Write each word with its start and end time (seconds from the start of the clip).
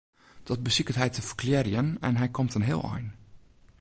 Dat 0.49 0.63
besiket 0.67 0.97
hy 1.01 1.07
te 1.11 1.21
ferklearjen 1.29 1.87
en 2.09 2.19
hy 2.21 2.27
komt 2.35 2.57
in 2.57 2.67
heel 2.71 2.83
ein. 2.93 3.07